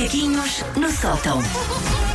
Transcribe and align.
Macaquinhos 0.00 0.64
no 0.76 0.90
sótão. 0.90 1.42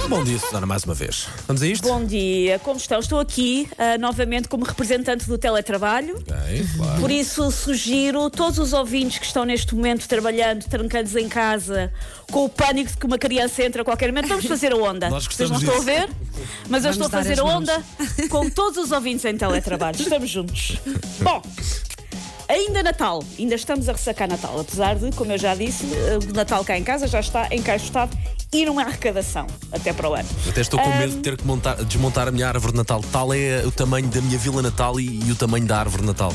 Bom 0.10 0.24
dia, 0.24 0.40
Susana, 0.40 0.66
mais 0.66 0.84
uma 0.86 0.96
vez. 0.96 1.28
Vamos 1.46 1.62
a 1.62 1.68
isto? 1.68 1.88
Bom 1.88 2.04
dia, 2.04 2.58
como 2.58 2.78
estão? 2.78 3.00
Estou 3.00 3.20
aqui 3.20 3.70
ah, 3.78 3.96
novamente 4.00 4.48
como 4.48 4.66
representante 4.66 5.28
do 5.28 5.38
teletrabalho. 5.38 6.16
Ok, 6.16 6.66
claro. 6.78 7.00
Por 7.00 7.12
isso 7.12 7.52
sugiro 7.52 8.28
todos 8.32 8.58
os 8.58 8.74
ouvintes 8.74 9.20
que 9.20 9.26
estão 9.28 9.46
neste 9.46 9.76
momento 9.76 10.08
trabalhando, 10.08 10.64
trancados 10.66 11.16
em 11.16 11.30
casa, 11.30 11.94
com 12.32 12.46
o 12.46 12.50
pânico 12.50 12.90
de 12.90 12.98
que 12.98 13.06
uma 13.06 13.20
criança 13.20 13.64
entra 13.64 13.84
a 13.84 13.86
qualquer 13.86 14.08
momento, 14.08 14.30
vamos 14.30 14.46
fazer 14.48 14.74
a 14.74 14.78
onda. 14.78 15.08
Nós 15.12 15.26
Vocês 15.26 15.52
não 15.52 15.60
gostamos 15.60 15.80
estão 15.80 15.94
a 15.94 15.98
ver, 15.98 16.10
mas 16.68 16.86
eu 16.86 16.92
Vamos 16.92 17.06
estou 17.06 17.06
a 17.06 17.10
fazer 17.24 17.40
a 17.40 17.44
onda 17.44 17.84
com 18.30 18.50
todos 18.50 18.80
os 18.80 18.92
ouvintes 18.92 19.24
em 19.26 19.38
teletrabalho. 19.38 20.02
Estamos 20.02 20.28
juntos. 20.28 20.78
Bom. 21.22 21.40
Ainda 22.48 22.84
Natal, 22.84 23.24
ainda 23.40 23.56
estamos 23.56 23.90
a 23.90 23.92
ressacar 23.94 24.28
Natal, 24.30 24.60
apesar 24.60 24.96
de, 24.96 25.12
como 25.16 25.32
eu 25.32 25.38
já 25.38 25.56
disse, 25.56 25.86
eh, 25.94 26.20
o 26.30 26.34
Natal 26.34 26.64
cá 26.64 26.78
em 26.78 26.84
casa 26.84 27.08
já 27.08 27.20
está 27.20 27.48
encaixotado 27.52 28.16
e 28.54 28.66
numa 28.66 28.84
arrecadação 28.84 29.48
até 29.72 29.92
para 29.92 30.10
o 30.10 30.14
ano. 30.14 30.30
Até 30.48 30.62
estou 30.62 30.80
com 30.80 30.90
medo 30.98 31.16
de 31.16 31.22
ter 31.22 31.38
que 31.38 31.46
montar- 31.46 31.76
desmontar 31.84 32.28
a 32.28 32.32
minha 32.32 32.48
árvore 32.48 32.74
de 32.74 32.78
Natal. 32.78 33.02
Tal 33.12 33.34
é 33.34 33.64
o 33.66 33.72
tamanho 33.72 34.08
da 34.08 34.22
minha 34.22 34.38
vila 34.38 34.62
Natal 34.62 35.00
e, 35.00 35.22
e 35.28 35.32
o 35.32 35.36
tamanho 35.36 35.66
da 35.66 35.80
árvore 35.80 36.04
de 36.04 36.08
Natal. 36.08 36.32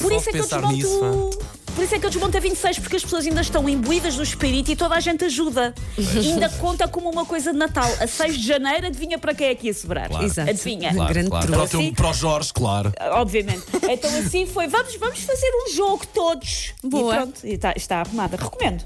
Por 0.00 0.12
Só 0.12 0.18
isso, 0.18 0.28
é 0.28 0.32
que 0.32 0.38
eu 0.38 0.42
desmonto, 0.42 0.68
nisso. 0.74 1.38
Por 1.74 1.84
isso 1.84 1.94
é 1.94 1.98
que 1.98 2.06
eu 2.06 2.10
desmonto 2.10 2.36
a 2.36 2.40
26, 2.40 2.78
porque 2.78 2.96
as 2.96 3.02
pessoas 3.02 3.26
ainda 3.26 3.40
estão 3.40 3.68
imbuídas 3.68 4.14
do 4.16 4.22
espírito 4.22 4.70
e 4.70 4.76
toda 4.76 4.94
a 4.94 5.00
gente 5.00 5.24
ajuda. 5.24 5.74
ainda 6.16 6.48
conta 6.48 6.86
como 6.88 7.10
uma 7.10 7.24
coisa 7.24 7.52
de 7.52 7.58
Natal. 7.58 7.88
A 8.00 8.06
6 8.06 8.36
de 8.38 8.46
janeiro, 8.46 8.86
adivinha 8.86 9.18
para 9.18 9.34
quem 9.34 9.48
é 9.48 9.54
que 9.54 9.66
ia 9.66 9.74
sobrar? 9.74 10.08
Claro. 10.08 10.24
Exato. 10.24 10.50
Adivinha? 10.50 10.92
Claro. 10.94 11.12
Grande 11.12 11.30
Para, 11.30 11.62
o 11.62 11.68
teu- 11.68 11.92
para 11.94 12.10
o 12.10 12.12
Jorge, 12.14 12.52
claro. 12.52 12.92
Obviamente. 13.12 13.62
Então 13.88 14.10
assim 14.18 14.46
foi, 14.46 14.66
vamos, 14.68 14.94
vamos 14.96 15.20
fazer 15.20 15.50
um 15.66 15.72
jogo 15.74 16.06
todos. 16.12 16.72
Boa. 16.82 17.12
E 17.14 17.16
pronto, 17.18 17.40
e 17.46 17.52
está, 17.54 17.72
está 17.76 18.00
arrumada. 18.00 18.36
Recomendo. 18.36 18.82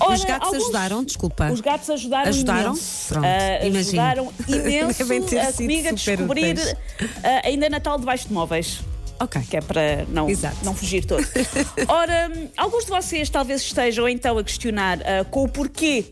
Ora, 0.00 0.14
Os 0.14 0.24
gatos 0.24 0.46
alguns- 0.48 0.62
ajudaram, 0.64 1.04
desculpa. 1.04 1.52
Os 1.52 1.60
gatos 1.60 1.90
ajudaram, 1.90 2.28
Ajudaram? 2.28 2.70
imenso. 2.72 3.08
Pronto, 3.08 3.26
imagino. 3.26 3.78
ajudaram 3.78 4.32
imenso 4.48 5.02
a 5.38 5.52
comigo 5.52 5.88
a 5.88 5.92
descobrir 5.92 6.76
ah, 7.22 7.42
ainda 7.44 7.68
Natal 7.68 7.98
debaixo 7.98 8.26
de 8.28 8.32
móveis. 8.34 8.80
Ok. 9.20 9.40
que 9.48 9.56
é 9.56 9.60
para 9.60 10.04
não, 10.08 10.28
Exato. 10.28 10.56
não 10.64 10.74
fugir 10.74 11.04
todo. 11.04 11.26
Ora, 11.88 12.30
alguns 12.56 12.84
de 12.84 12.90
vocês 12.90 13.30
talvez 13.30 13.62
estejam 13.62 14.08
então 14.08 14.38
a 14.38 14.44
questionar 14.44 14.98
ah, 15.02 15.24
com 15.24 15.44
o 15.44 15.48
porquê 15.48 16.06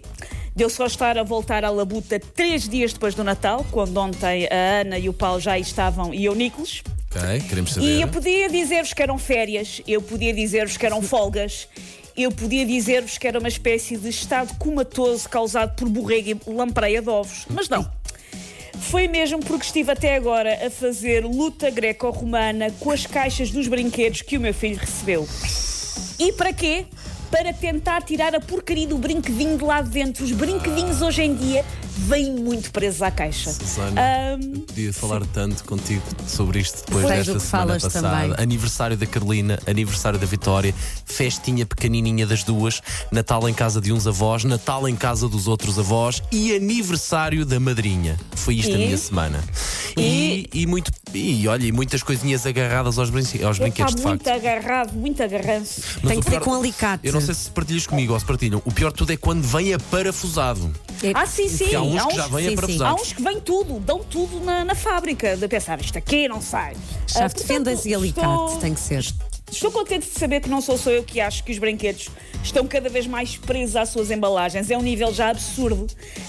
de 0.54 0.64
eu 0.64 0.70
só 0.70 0.86
estar 0.86 1.16
a 1.16 1.22
voltar 1.22 1.64
à 1.64 1.70
labuta 1.70 2.18
três 2.18 2.68
dias 2.68 2.92
depois 2.92 3.14
do 3.14 3.24
Natal, 3.24 3.64
quando 3.70 3.96
ontem 3.96 4.46
a 4.46 4.80
Ana 4.80 4.98
e 4.98 5.08
o 5.08 5.12
Paulo 5.12 5.40
já 5.40 5.58
estavam 5.58 6.12
e 6.12 6.24
eu, 6.24 6.34
Nicolas. 6.34 6.82
Ok, 7.14 7.40
queremos 7.48 7.72
saber. 7.72 7.86
E 7.86 8.00
eu 8.00 8.08
podia 8.08 8.48
dizer-vos 8.48 8.92
que 8.92 9.02
eram 9.02 9.18
férias, 9.18 9.80
eu 9.86 10.02
podia 10.02 10.32
dizer-vos 10.32 10.76
que 10.76 10.86
eram 10.86 11.02
folgas, 11.02 11.68
eu 12.16 12.30
podia 12.30 12.66
dizer-vos 12.66 13.18
que 13.18 13.26
era 13.26 13.38
uma 13.38 13.48
espécie 13.48 13.96
de 13.96 14.08
estado 14.08 14.54
comatoso 14.58 15.28
causado 15.28 15.74
por 15.74 15.88
borrega 15.88 16.30
e 16.30 16.50
lampreia 16.50 17.00
de 17.00 17.08
ovos. 17.08 17.46
Mas 17.48 17.68
não. 17.68 17.90
Foi 18.90 19.06
mesmo 19.06 19.38
porque 19.38 19.66
estive 19.66 19.92
até 19.92 20.16
agora 20.16 20.66
a 20.66 20.68
fazer 20.68 21.24
luta 21.24 21.70
greco-romana 21.70 22.72
com 22.80 22.90
as 22.90 23.06
caixas 23.06 23.48
dos 23.48 23.68
brinquedos 23.68 24.22
que 24.22 24.36
o 24.36 24.40
meu 24.40 24.52
filho 24.52 24.76
recebeu. 24.76 25.28
E 26.18 26.32
para 26.32 26.52
quê? 26.52 26.86
Para 27.30 27.52
tentar 27.52 28.02
tirar 28.02 28.34
a 28.34 28.40
porcaria 28.40 28.86
do 28.86 28.98
brinquedinho 28.98 29.56
de 29.56 29.64
lá 29.64 29.80
de 29.80 29.90
dentro. 29.90 30.24
Os 30.24 30.32
brinquedinhos 30.32 31.00
hoje 31.00 31.22
em 31.22 31.34
dia 31.34 31.64
vêm 31.96 32.32
muito 32.32 32.70
presos 32.72 33.02
à 33.02 33.10
caixa. 33.10 33.52
Susana, 33.52 34.00
eu 34.42 34.60
podia 34.62 34.92
falar 34.92 35.24
tanto 35.26 35.62
contigo 35.64 36.02
sobre 36.26 36.58
isto 36.58 36.84
depois 36.86 37.06
desta 37.06 37.38
semana 37.38 37.78
passada. 37.78 38.10
também. 38.10 38.34
Aniversário 38.36 38.96
da 38.96 39.06
Carolina, 39.06 39.58
aniversário 39.66 40.18
da 40.18 40.26
Vitória, 40.26 40.74
festinha 41.04 41.64
pequenininha 41.64 42.26
das 42.26 42.42
duas, 42.42 42.80
Natal 43.12 43.48
em 43.48 43.54
casa 43.54 43.80
de 43.80 43.92
uns 43.92 44.06
avós, 44.06 44.42
Natal 44.44 44.88
em 44.88 44.96
casa 44.96 45.28
dos 45.28 45.46
outros 45.46 45.78
avós 45.78 46.22
e 46.32 46.54
aniversário 46.54 47.44
da 47.46 47.60
madrinha. 47.60 48.18
Foi 48.34 48.56
isto 48.56 48.74
a 48.74 48.78
E? 48.78 48.86
minha 48.86 48.98
semana. 48.98 49.40
E, 49.96 50.48
e 50.52 50.66
muito 50.66 50.90
e 51.12 51.46
olha, 51.48 51.64
e 51.66 51.72
muitas 51.72 52.02
coisinhas 52.04 52.46
agarradas 52.46 52.96
aos, 52.98 53.10
brinque- 53.10 53.42
aos 53.42 53.58
brinquedos 53.58 53.94
de 53.96 54.02
muito 54.02 54.24
facto. 54.24 54.36
agarrado, 54.36 54.92
muito 54.94 55.20
agarranço. 55.22 55.82
Mas 56.02 56.12
Tem 56.12 56.20
que 56.20 56.30
ser 56.30 56.40
com 56.40 56.54
alicate. 56.54 57.06
Eu 57.06 57.12
não 57.12 57.19
sei 57.20 57.34
se 57.34 57.50
partilhas 57.50 57.86
comigo 57.86 58.12
ou 58.12 58.20
se 58.20 58.24
partilham. 58.26 58.62
O 58.64 58.72
pior 58.72 58.90
de 58.90 58.96
tudo 58.98 59.12
é 59.12 59.16
quando 59.16 59.42
vem 59.42 59.72
a 59.74 59.78
parafusado. 59.78 60.72
É- 61.02 61.12
Ah, 61.14 61.26
sim, 61.26 61.48
sim. 61.48 61.74
Há 61.74 61.80
uns 61.82 62.02
há 62.02 62.06
que 62.06 62.16
já 62.16 62.26
vêm 62.26 62.40
sim, 62.40 62.46
a 62.46 62.50
sim. 62.50 62.56
parafusado. 62.56 62.90
Há 62.98 63.02
uns 63.02 63.12
que 63.12 63.22
vêm 63.22 63.40
tudo, 63.40 63.80
dão 63.80 63.98
tudo 64.00 64.40
na, 64.40 64.64
na 64.64 64.74
fábrica, 64.74 65.36
de 65.36 65.48
pensar 65.48 65.80
isto 65.80 65.96
aqui 65.98 66.28
não 66.28 66.40
sai. 66.42 66.76
Chave 67.06 67.24
Ah, 67.24 67.28
de 67.28 67.44
fendas 67.44 67.84
e 67.86 67.94
alicate, 67.94 68.26
estou- 68.26 68.56
tem 68.58 68.74
que 68.74 68.80
ser. 68.80 69.04
Estou 69.50 69.70
contente 69.70 70.06
de 70.06 70.18
saber 70.18 70.40
que 70.40 70.48
não 70.48 70.60
sou 70.60 70.78
só 70.78 70.90
eu 70.90 71.02
que 71.02 71.20
acho 71.20 71.42
que 71.44 71.52
os 71.52 71.58
brinquedos 71.58 72.08
estão 72.42 72.66
cada 72.66 72.88
vez 72.88 73.06
mais 73.06 73.36
presos 73.36 73.76
às 73.76 73.88
suas 73.90 74.10
embalagens. 74.10 74.70
É 74.70 74.78
um 74.78 74.82
nível 74.82 75.12
já 75.12 75.30
absurdo. 75.30 75.86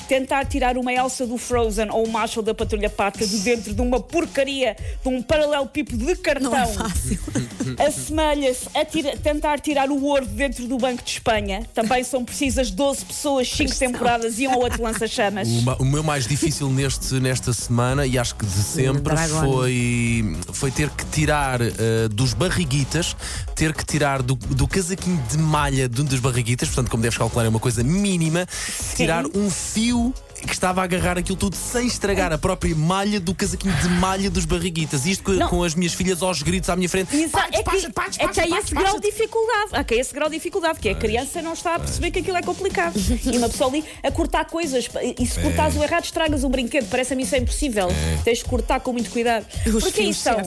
Tentar 0.10 0.46
tirar 0.46 0.78
uma 0.78 0.92
Elsa 0.92 1.26
do 1.26 1.38
Frozen 1.38 1.90
ou 1.92 2.06
o 2.06 2.10
Marshall 2.12 2.44
da 2.44 2.54
Patrulha 2.54 2.90
Pata 2.90 3.26
de 3.26 3.38
dentro 3.40 3.74
de 3.74 3.82
uma 3.82 4.00
porcaria, 4.02 4.76
de 5.02 5.08
um 5.10 5.22
paralelepípedo 5.22 6.06
de 6.06 6.16
cartão. 6.16 6.52
Não 6.52 6.58
é 6.58 6.66
fácil. 6.68 7.20
Assemelha-se 7.80 8.68
a 8.76 8.84
tira- 8.84 9.16
tentar 9.18 9.60
tirar 9.60 9.90
o 9.90 10.04
ouro 10.04 10.26
de 10.26 10.34
dentro 10.34 10.68
do 10.68 10.78
Banco 10.78 11.04
de 11.04 11.12
Espanha. 11.12 11.66
Também 11.74 12.04
são 12.04 12.26
precisas 12.26 12.70
12 12.72 13.06
pessoas, 13.06 13.48
5 13.50 13.76
temporadas 13.76 14.40
e 14.40 14.48
um 14.48 14.54
ou 14.56 14.64
outro 14.64 14.84
lança-chamas. 14.84 15.48
O, 15.80 15.84
o 15.84 15.86
meu 15.86 16.04
mais 16.04 16.28
difícil 16.28 16.70
neste, 16.70 17.14
nesta 17.16 17.54
semana, 17.54 18.06
e 18.06 18.18
acho 18.18 18.36
que 18.36 18.46
de 18.46 18.52
sempre, 18.64 19.02
Dragona. 19.04 19.48
foi, 19.48 20.36
foi 20.52 20.72
ter 20.72 20.90
que 20.90 21.06
tirar 21.06 21.62
eh, 21.62 22.08
dos 22.12 22.34
barriguitas, 22.34 23.11
ter 23.56 23.74
que 23.74 23.86
tirar 23.86 24.22
do, 24.22 24.36
do 24.36 24.68
casaquinho 24.68 25.22
de 25.30 25.38
malha 25.38 25.88
de 25.88 26.02
um 26.02 26.06
dos 26.06 26.20
barriguitas, 26.20 26.70
portanto, 26.70 26.90
como 26.90 27.02
deves 27.02 27.18
calcular, 27.18 27.46
é 27.46 27.50
uma 27.50 27.60
coisa 27.60 27.84
mínima, 27.84 28.48
tirar 28.96 29.26
um 29.26 29.50
fio 29.50 30.14
que 30.52 30.56
estava 30.56 30.82
a 30.82 30.84
agarrar 30.84 31.18
aquilo 31.18 31.38
tudo 31.38 31.56
sem 31.56 31.88
estragar 31.88 32.32
a 32.34 32.38
própria 32.38 32.76
malha 32.76 33.20
do 33.22 33.34
casaquinho 33.34 33.74
de 33.76 33.88
malha 33.88 34.30
dos 34.30 34.44
barriguitas. 34.44 35.06
Isto 35.06 35.24
com, 35.24 35.48
com 35.48 35.64
as 35.64 35.74
minhas 35.74 35.94
filhas 35.94 36.22
aos 36.22 36.42
gritos 36.42 36.70
à 36.70 36.76
minha 36.76 36.90
frente. 36.90 37.16
Exa- 37.16 37.38
Pá, 37.38 37.48
é 37.52 37.64
que, 37.64 38.24
é 38.24 38.28
que 38.28 38.40
há 38.42 38.60
esse 38.60 38.76
grau 38.76 39.00
de 39.00 39.10
dificuldade. 39.10 39.70
Há 39.72 39.84
que 39.84 39.94
é 39.94 39.98
esse 39.98 40.14
grau 40.14 40.30
de 40.30 40.36
dificuldade, 40.36 40.80
que 40.80 40.90
a 40.90 40.96
criança 40.96 41.42
não 41.42 41.54
está 41.54 41.76
a 41.76 41.80
perceber 41.80 42.12
que 42.12 42.20
aquilo 42.20 42.36
é 42.38 42.42
complicado. 42.42 42.94
E 43.00 43.38
uma 43.38 43.48
pessoa 43.50 43.70
ali 43.70 43.86
a 44.04 44.12
cortar 44.12 44.44
coisas. 44.46 44.90
E 45.18 45.26
se 45.26 45.40
cortares 45.40 45.76
o 45.78 45.84
errado, 45.84 46.04
estragas 46.04 46.44
um 46.44 46.50
brinquedo. 46.50 46.90
Parece-me 46.90 47.24
isso 47.24 47.34
é 47.36 47.38
impossível. 47.38 47.88
Tens 48.26 48.40
de 48.40 48.46
cortar 48.46 48.82
com 48.82 48.92
muito 48.92 49.10
cuidado. 49.10 49.46
Os 49.66 49.84
Porque 49.86 50.02
isso 50.02 50.22
são, 50.22 50.42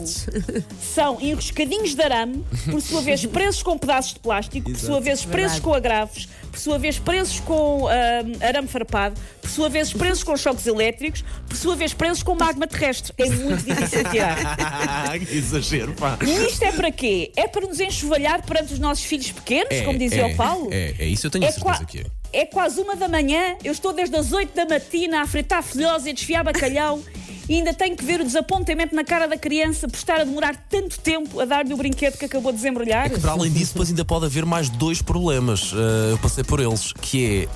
são 0.94 1.18
enroscadinhos 1.20 1.94
de 1.94 2.02
arame, 2.02 2.44
por 2.70 2.80
sua 2.82 3.00
vez 3.00 3.24
presos 3.24 3.62
com 3.62 3.78
pedaços 3.78 4.14
de 4.14 4.20
plástico, 4.20 4.70
por 4.70 4.78
sua 4.78 5.00
vez 5.00 5.24
presos 5.24 5.52
Verdade. 5.52 5.60
com 5.62 5.74
agravos, 5.74 6.28
por 6.50 6.58
sua 6.58 6.78
vez 6.78 6.98
presos 6.98 7.40
com 7.40 7.88
ah, 7.88 8.46
arame 8.46 8.68
farpado, 8.68 9.18
por 9.40 9.48
sua 9.50 9.68
vez 9.68 9.92
presos 9.94 10.22
com 10.22 10.36
choques 10.36 10.66
elétricos, 10.66 11.24
por 11.48 11.56
sua 11.56 11.76
vez 11.76 11.94
presos 11.94 12.22
com 12.22 12.34
magma 12.34 12.66
terrestre. 12.66 13.12
É 13.16 13.28
muito 13.28 13.64
difícil 13.64 14.04
de 14.04 14.10
tirar. 14.10 15.18
que 15.18 15.34
exagero, 15.36 15.92
pá. 15.94 16.18
E 16.22 16.46
isto 16.46 16.62
é 16.62 16.72
para 16.72 16.90
quê? 16.90 17.32
É 17.36 17.48
para 17.48 17.66
nos 17.66 17.80
enxovalhar 17.80 18.44
perante 18.44 18.72
os 18.74 18.78
nossos 18.78 19.04
filhos 19.04 19.30
pequenos, 19.30 19.70
É, 19.70 19.82
como 19.82 19.98
dizia 19.98 20.22
é, 20.22 20.32
o 20.32 20.36
Paulo? 20.36 20.68
É, 20.72 20.94
é 20.98 21.06
isso, 21.06 21.26
eu 21.26 21.30
tenho 21.30 21.44
É 21.44 21.48
a 21.48 21.52
certeza 21.52 21.76
qua- 21.76 21.84
que 21.86 22.00
é. 22.00 22.04
É 22.32 22.44
quase 22.46 22.80
uma 22.80 22.96
da 22.96 23.06
manhã, 23.08 23.56
eu 23.62 23.70
estou 23.72 23.92
desde 23.92 24.16
as 24.16 24.32
8 24.32 24.54
da 24.54 24.66
matina 24.66 25.22
a 25.22 25.26
fritar 25.26 25.62
folhosa 25.62 26.08
e 26.08 26.10
a 26.10 26.14
desfiar 26.14 26.42
bacalhau 26.42 27.00
e 27.48 27.56
ainda 27.56 27.74
tenho 27.74 27.96
que 27.96 28.04
ver 28.04 28.20
o 28.20 28.24
desapontamento 28.24 28.94
na 28.94 29.04
cara 29.04 29.26
da 29.26 29.36
criança 29.36 29.86
por 29.86 29.96
estar 29.96 30.20
a 30.20 30.24
demorar 30.24 30.56
tanto 30.68 30.98
tempo 30.98 31.38
a 31.40 31.44
dar-lhe 31.44 31.72
o 31.72 31.76
brinquedo 31.76 32.16
que 32.16 32.24
acabou 32.24 32.50
de 32.52 32.58
desembrulhar. 32.58 33.10
Para 33.20 33.32
além 33.32 33.52
disso, 33.52 33.72
depois 33.74 33.90
ainda 33.90 34.04
pode 34.04 34.24
haver 34.24 34.44
mais 34.46 34.68
dois 34.68 35.02
problemas. 35.02 35.72
Uh, 35.72 35.76
eu 36.12 36.18
passei 36.18 36.42
por 36.42 36.58
eles, 36.60 36.92
que 36.92 37.42
é 37.44 37.48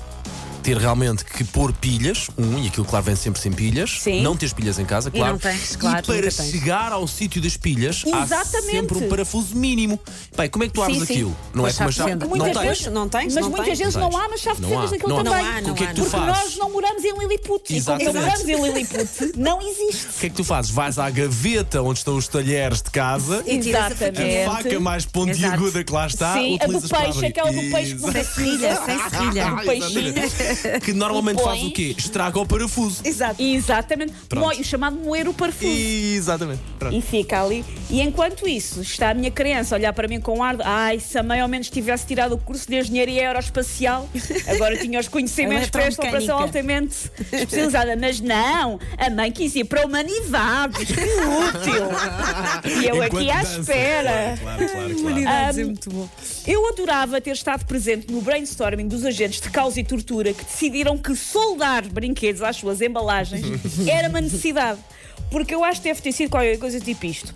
ter 0.69 0.77
realmente 0.77 1.25
que 1.25 1.43
pôr 1.43 1.73
pilhas, 1.73 2.27
um, 2.37 2.59
e 2.59 2.67
aquilo 2.67 2.85
claro 2.85 3.03
vem 3.03 3.15
sempre 3.15 3.41
sem 3.41 3.51
pilhas, 3.51 4.01
Sim. 4.01 4.21
não 4.21 4.37
teres 4.37 4.53
pilhas 4.53 4.77
em 4.77 4.85
casa, 4.85 5.09
claro. 5.09 5.31
não 5.33 5.39
tens, 5.39 5.75
claro, 5.75 5.97
e 5.97 6.03
para 6.03 6.15
nunca 6.17 6.31
tens. 6.31 6.51
chegar 6.51 6.91
ao 6.91 7.07
sítio 7.07 7.41
das 7.41 7.57
pilhas, 7.57 8.03
há 8.13 8.21
Exatamente. 8.21 8.69
sempre 8.71 8.97
um 8.99 9.09
parafuso 9.09 9.55
mínimo. 9.55 9.99
Bem, 10.37 10.47
como 10.47 10.63
é 10.63 10.67
que 10.67 10.73
tu 10.73 10.83
abres 10.83 10.99
Sim, 10.99 11.05
sim. 11.07 11.13
aquilo? 11.13 11.37
Não 11.55 11.65
é 11.65 11.71
Com 11.71 11.77
com 11.79 11.83
uma 11.85 11.91
chave 11.91 11.91
de 11.91 11.95
chave? 11.97 12.09
fenda. 12.11 12.25
Não 12.25 12.29
Muitas 12.37 12.53
tens? 12.61 12.67
vezes- 12.77 12.93
Não 12.93 13.09
tens? 13.09 13.33
Mas 13.33 13.43
Não 13.43 13.49
muitas 13.49 13.65
tens? 13.67 13.79
vezes 13.79 13.95
Não 13.95 14.01
não 14.01 14.09
tens. 14.11 14.21
há 14.21 14.27
uma 14.27 14.37
chave 14.37 14.55
de 14.57 14.61
Não 14.61 14.69
fendas 14.69 14.85
há. 14.85 14.91
daquilo 14.91 15.09
Não 15.09 15.17
há. 15.19 15.23
também. 15.23 15.43
Não 15.43 15.49
há, 15.57 15.61
não 15.61 15.71
O 15.71 15.75
que 15.75 15.83
é 15.83 15.87
que 15.87 15.93
tu 15.95 16.01
Porque 16.03 16.17
fazes? 16.17 16.43
nós 16.43 16.55
não 16.57 16.69
moramos 16.71 17.03
em 17.03 17.17
Lilliput. 17.19 17.63
E 17.73 17.81
como 17.81 17.97
Exatamente. 18.01 18.13
não 18.13 18.21
moramos 18.21 18.47
em 18.47 18.61
Lilliput, 18.61 19.31
não 19.39 19.61
existe. 19.67 20.05
O 20.05 20.19
que 20.19 20.25
é 20.27 20.29
que 20.29 20.35
tu 20.35 20.43
fazes? 20.43 20.69
Vais 20.71 20.99
à 20.99 21.09
gaveta 21.09 21.81
onde 21.81 21.97
estão 21.97 22.15
os 22.15 22.27
talheres 22.27 22.79
de 22.83 22.91
casa, 22.91 23.43
E 23.47 23.57
tiras 23.57 23.81
a 23.83 23.87
Exatamente. 24.05 24.37
a 24.43 24.51
faca 24.51 24.79
mais 24.79 25.05
pontiaguda 25.05 25.83
que 25.83 25.91
lá 25.91 26.05
está, 26.05 26.33
Sim, 26.35 26.55
a 26.61 26.65
do 26.67 26.77
utilizas 26.77 26.89
para 26.91 26.99
peixe, 26.99 27.17
abrir. 27.17 27.27
aquela 27.27 27.51
do 27.51 27.71
peixe 27.71 27.95
que 27.95 28.01
não 28.01 28.13
tem 28.13 28.23
Serrilha, 28.23 28.79
sem 28.85 29.09
serrilha. 29.09 29.53
O 29.53 29.61
peixinho. 29.65 30.58
Que 30.83 30.93
normalmente 30.93 31.41
faz 31.41 31.61
o 31.63 31.71
quê? 31.71 31.95
Estraga 31.97 32.39
o 32.39 32.45
parafuso. 32.45 33.01
Exato. 33.05 33.41
Exatamente. 33.41 34.13
Pronto. 34.27 34.59
O 34.59 34.63
chamado 34.63 34.97
moer 34.97 35.27
o 35.27 35.33
parafuso. 35.33 35.67
Exatamente. 35.71 36.61
Pronto. 36.77 36.95
E 36.95 37.01
fica 37.01 37.41
ali. 37.43 37.63
E 37.89 38.01
enquanto 38.01 38.47
isso, 38.47 38.81
está 38.81 39.09
a 39.11 39.13
minha 39.13 39.31
criança 39.31 39.75
a 39.75 39.77
olhar 39.77 39.93
para 39.93 40.07
mim 40.07 40.19
com 40.19 40.43
ar 40.43 40.55
de 40.57 40.63
ai, 40.63 40.99
se 40.99 41.17
a 41.17 41.23
mãe 41.23 41.39
ao 41.39 41.47
menos 41.47 41.69
tivesse 41.69 42.05
tirado 42.05 42.33
o 42.33 42.37
curso 42.37 42.67
de 42.69 42.77
engenharia 42.77 43.27
aeroespacial, 43.27 44.07
agora 44.47 44.77
tinha 44.77 44.99
os 44.99 45.07
conhecimentos 45.07 45.69
para 45.69 45.83
esta 45.83 46.01
operação 46.05 46.37
altamente 46.39 46.95
especializada. 47.31 47.95
Mas 47.95 48.19
não, 48.19 48.79
a 48.97 49.09
mãe 49.09 49.31
quis 49.31 49.55
ir 49.55 49.65
para 49.65 49.85
humanidades, 49.85 50.85
que 50.87 50.93
útil. 50.93 51.89
E 52.81 52.85
eu 52.85 52.95
Enquanto 52.95 53.17
aqui 53.17 53.31
à 53.31 53.37
dança. 53.41 53.59
espera. 53.59 54.37
Claro, 54.39 54.39
claro, 54.41 54.57
claro. 54.57 54.71
claro. 54.71 54.99
Humanidades 54.99 55.57
é 55.57 55.63
Um, 55.63 55.65
muito 55.65 55.89
bom. 55.89 56.09
Eu 56.47 56.67
adorava 56.69 57.19
ter 57.21 57.31
estado 57.31 57.65
presente 57.65 58.11
no 58.11 58.21
brainstorming 58.21 58.87
dos 58.87 59.05
agentes 59.05 59.39
de 59.41 59.49
causa 59.49 59.79
e 59.79 59.83
tortura 59.83 60.33
que 60.39 60.45
decidiram 60.45 60.97
que 60.97 61.15
soldar 61.15 61.87
brinquedos 61.87 62.41
às 62.41 62.55
suas 62.55 62.81
embalagens 62.81 63.45
era 63.87 64.09
uma 64.09 64.21
necessidade. 64.21 64.79
Porque 65.29 65.53
eu 65.53 65.63
acho 65.63 65.81
que 65.81 65.89
deve 65.89 66.01
ter 66.01 66.11
sido 66.11 66.31
qualquer 66.31 66.57
coisa 66.57 66.79
tipo 66.79 67.05
isto. 67.05 67.33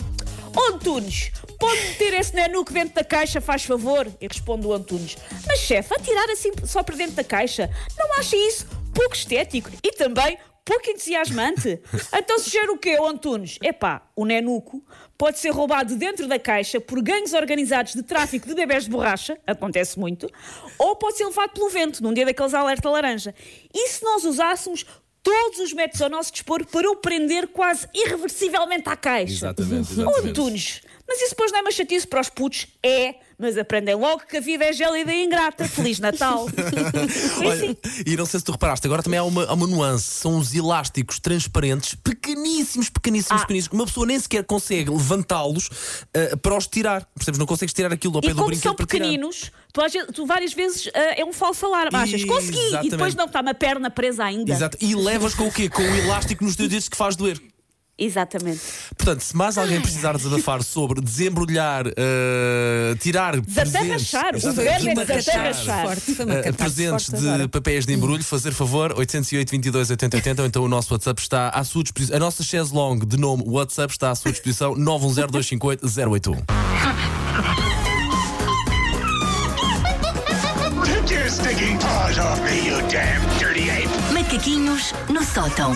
Antunes, 0.69 1.31
pode 1.59 1.81
meter 1.81 2.13
esse 2.13 2.35
nenuco 2.35 2.71
dentro 2.71 2.95
da 2.95 3.03
caixa, 3.03 3.41
faz 3.41 3.63
favor? 3.63 4.07
E 4.21 4.27
responde 4.27 4.67
o 4.67 4.73
Antunes. 4.73 5.17
Mas 5.47 5.59
chefe, 5.59 5.94
atirar 5.94 6.29
assim 6.29 6.51
só 6.63 6.83
para 6.83 6.95
dentro 6.95 7.15
da 7.15 7.23
caixa, 7.23 7.69
não 7.97 8.19
acha 8.19 8.35
isso 8.35 8.67
pouco 8.94 9.15
estético 9.15 9.69
e 9.83 9.91
também 9.91 10.38
pouco 10.65 10.89
entusiasmante? 10.89 11.81
Então 12.15 12.39
sugere 12.39 12.69
o 12.69 12.77
quê, 12.77 12.98
Antunes? 13.01 13.57
Epá, 13.62 14.07
o 14.15 14.25
nenuco 14.25 14.83
pode 15.18 15.39
ser 15.39 15.50
roubado 15.50 15.95
dentro 15.95 16.27
da 16.27 16.39
caixa 16.39 16.80
por 16.80 17.01
gangues 17.01 17.33
organizados 17.33 17.94
de 17.94 18.04
tráfico 18.04 18.48
de 18.48 18.56
bebés 18.56 18.86
de 18.86 18.89
borracha, 18.89 19.38
acontece 19.45 20.00
muito, 20.00 20.30
ou 20.77 20.95
pode 20.95 21.18
ser 21.18 21.25
levado 21.25 21.51
pelo 21.51 21.69
vento 21.69 22.01
num 22.01 22.13
dia 22.13 22.25
daqueles 22.25 22.54
alerta 22.54 22.89
laranja. 22.89 23.33
E 23.74 23.88
se 23.89 24.04
nós 24.04 24.24
usássemos 24.24 24.86
todos 25.21 25.60
os 25.60 25.74
métodos 25.74 26.01
ao 26.01 26.10
nosso 26.10 26.31
dispor 26.31 26.65
para 26.65 26.89
o 26.89 26.98
prender 26.98 27.48
quase 27.48 27.88
irreversivelmente 27.94 28.89
à 28.89 28.95
caixa? 28.95 29.33
Exatamente, 29.33 29.92
exatamente. 29.94 30.30
Antunes, 30.30 30.81
mas 31.07 31.19
isso 31.21 31.31
depois 31.31 31.51
não 31.51 31.59
é 31.59 31.61
uma 31.61 31.71
chatice 31.71 32.07
para 32.07 32.21
os 32.21 32.29
putos? 32.29 32.67
É, 32.81 33.15
mas 33.38 33.57
aprendem 33.57 33.95
logo 33.95 34.23
que 34.25 34.38
a 34.38 34.39
vida 34.39 34.63
é 34.65 34.71
gélida 34.73 35.11
e 35.13 35.23
ingrata. 35.25 35.67
Feliz 35.67 36.00
Natal. 36.00 36.45
Olha, 37.45 37.53
assim. 37.53 37.77
e 38.05 38.15
não 38.15 38.25
sei 38.25 38.39
se 38.39 38.45
tu 38.45 38.51
reparaste, 38.53 38.85
agora 38.88 39.03
também 39.03 39.19
há 39.19 39.23
uma, 39.23 39.45
há 39.45 39.53
uma 39.53 39.67
nuance. 39.67 40.05
São 40.05 40.38
os 40.38 40.53
elásticos 40.55 41.19
transparentes, 41.19 41.95
pequeníssimos, 41.95 42.89
pequeníssimos, 42.89 43.41
Ah. 43.41 43.45
pequeníssimos. 43.45 43.73
Uma 43.77 43.85
pessoa 43.85 44.05
nem 44.05 44.19
sequer 44.19 44.44
consegue 44.45 44.89
levantá-los 44.89 45.69
ah, 46.15 46.38
para 46.38 46.57
os 46.57 46.67
tirar. 46.67 47.05
Percebes? 47.15 47.38
Não 47.39 47.45
consegues 47.45 47.73
tirar 47.73 47.91
aquilo 47.91 48.15
ao 48.15 48.21
pé 48.21 48.27
E 48.27 48.29
do 48.31 48.35
como 48.38 48.47
brinquedo 48.47 48.63
são 48.63 48.75
para 48.75 48.85
tirar. 48.85 49.05
pequeninos, 49.05 49.51
tu, 49.73 49.81
às 49.81 49.91
vezes- 49.91 50.09
tu 50.13 50.25
várias 50.25 50.53
vezes 50.53 50.89
ah, 50.94 51.00
é 51.17 51.25
um 51.25 51.33
falso 51.33 51.65
alarme. 51.65 51.95
Achas, 51.97 52.23
consegui! 52.23 52.57
E 52.57 52.65
Exatamente. 52.67 52.91
depois 52.91 53.15
não 53.15 53.25
está 53.25 53.41
uma 53.41 53.53
perna 53.53 53.89
presa 53.89 54.23
ainda. 54.23 54.51
Exato. 54.51 54.77
E 54.79 54.95
levas 54.95 55.33
com 55.35 55.47
o 55.47 55.51
quê? 55.51 55.67
Com 55.69 55.81
o 55.81 55.95
elástico 55.97 56.44
nos 56.44 56.55
teus 56.55 56.69
dedos 56.69 56.88
que 56.89 56.95
faz 56.97 57.15
doer. 57.15 57.41
Exatamente. 57.95 58.59
Portanto, 58.97 59.21
se 59.21 59.35
mais 59.37 59.55
alguém 59.57 59.79
precisar 59.79 60.17
desabafar 60.17 60.63
sobre 60.63 60.99
desembrulhar, 60.99 61.85
eh, 61.95 62.95
tirar 62.99 63.39
Desatarrachar. 63.39 64.31
presentes, 64.31 64.43
O 64.45 64.51
verbo 64.53 64.89
é 65.01 65.05
desatarrachar. 65.05 65.97
Uma 66.19 66.33
Eh, 66.33 66.51
presentes 66.51 67.09
de 67.09 67.27
agora. 67.29 67.47
papéis 67.49 67.85
de 67.85 67.93
embrulho, 67.93 68.23
fazer 68.23 68.51
favor, 68.51 68.93
808 68.97 69.51
22 69.51 69.91
80 69.91 70.17
80, 70.17 70.41
ou 70.41 70.47
então 70.47 70.63
o 70.63 70.67
nosso 70.67 70.91
WhatsApp 70.93 71.21
está 71.21 71.49
à 71.49 71.63
sua 71.63 71.83
disposição. 71.83 72.15
A 72.15 72.19
nossa 72.19 72.43
chaise 72.43 72.73
long 72.73 72.97
de 72.97 73.15
nome 73.17 73.43
WhatsApp 73.45 73.93
está 73.93 74.09
à 74.09 74.15
sua 74.15 74.31
disposição, 74.31 74.73
910 74.75 75.31
258 75.31 75.85
081. 75.85 76.33
Take 80.83 81.11
your 81.13 81.29
stinking 81.29 81.77
paws 81.79 82.17
off 82.17 82.39
me, 82.41 82.67
you 82.67 82.81
damn 82.89 83.21
dirty 83.39 83.69
ape! 83.69 83.89
Macaquinhos 84.13 84.93
no 85.09 85.23
sótão. 85.23 85.73